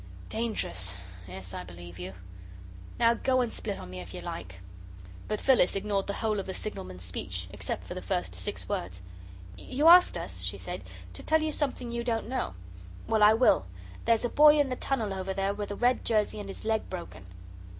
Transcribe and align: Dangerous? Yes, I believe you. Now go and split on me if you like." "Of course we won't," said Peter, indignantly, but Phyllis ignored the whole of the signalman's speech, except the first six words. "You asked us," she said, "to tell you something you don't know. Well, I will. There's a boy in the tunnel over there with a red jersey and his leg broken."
Dangerous? 0.29 0.95
Yes, 1.27 1.53
I 1.53 1.63
believe 1.63 1.99
you. 1.99 2.13
Now 2.97 3.13
go 3.13 3.39
and 3.41 3.53
split 3.53 3.77
on 3.77 3.91
me 3.91 3.99
if 3.99 4.15
you 4.15 4.19
like." 4.19 4.57
"Of 4.57 4.57
course 4.57 4.61
we 4.65 4.73
won't," 4.73 4.95
said 4.97 5.13
Peter, 5.13 5.27
indignantly, 5.27 5.27
but 5.27 5.41
Phyllis 5.41 5.75
ignored 5.75 6.07
the 6.07 6.13
whole 6.27 6.39
of 6.39 6.45
the 6.47 6.53
signalman's 6.55 7.03
speech, 7.03 7.47
except 7.53 7.87
the 7.87 8.01
first 8.01 8.33
six 8.33 8.67
words. 8.67 9.03
"You 9.59 9.87
asked 9.89 10.17
us," 10.17 10.41
she 10.41 10.57
said, 10.57 10.81
"to 11.13 11.21
tell 11.21 11.43
you 11.43 11.51
something 11.51 11.91
you 11.91 12.03
don't 12.03 12.27
know. 12.27 12.55
Well, 13.05 13.21
I 13.21 13.35
will. 13.35 13.67
There's 14.05 14.25
a 14.25 14.29
boy 14.29 14.59
in 14.59 14.69
the 14.69 14.75
tunnel 14.75 15.13
over 15.13 15.35
there 15.35 15.53
with 15.53 15.69
a 15.69 15.75
red 15.75 16.03
jersey 16.03 16.39
and 16.39 16.49
his 16.49 16.65
leg 16.65 16.89
broken." 16.89 17.27